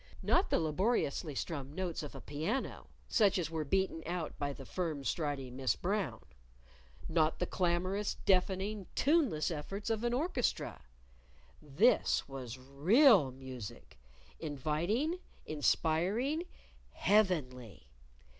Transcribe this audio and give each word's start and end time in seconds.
not 0.23 0.49
the 0.49 0.57
laboriously 0.59 1.35
strummed 1.35 1.75
notes 1.75 2.01
of 2.01 2.15
a 2.15 2.21
piano, 2.21 2.87
such 3.07 3.37
as 3.37 3.51
were 3.51 3.63
beaten 3.63 4.01
out 4.07 4.35
by 4.39 4.51
the 4.51 4.65
firm 4.65 5.03
striding 5.03 5.55
Miss 5.55 5.75
Brown; 5.75 6.23
not 7.07 7.37
the 7.37 7.45
clamorous, 7.45 8.15
deafening, 8.25 8.87
tuneless 8.95 9.51
efforts 9.51 9.91
of 9.91 10.03
an 10.03 10.11
orchestra. 10.11 10.81
This 11.61 12.27
was 12.27 12.57
real 12.57 13.31
music 13.31 13.99
inviting, 14.39 15.19
inspiring, 15.45 16.45
heavenly! 16.93 17.87